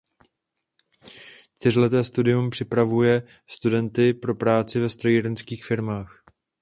Čtyřleté 1.55 2.03
studium 2.03 2.49
připravuje 2.49 3.23
studenty 3.49 4.13
pro 4.13 4.35
práci 4.35 4.79
ve 4.79 4.89
strojírenských 4.89 5.65
firmách. 5.65 6.23